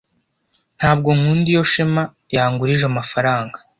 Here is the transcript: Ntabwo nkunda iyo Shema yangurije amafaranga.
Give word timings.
Ntabwo 0.77 1.09
nkunda 1.17 1.47
iyo 1.53 1.63
Shema 1.71 2.03
yangurije 2.35 2.85
amafaranga. 2.91 3.57